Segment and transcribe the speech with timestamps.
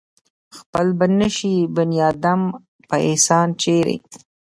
[0.57, 2.41] خپل به نشي بنيادم
[2.89, 3.95] پۀ احسان چرې